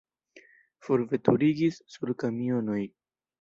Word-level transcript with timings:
Forveturigis 0.87 1.77
sur 1.97 2.15
kamionoj. 2.25 2.81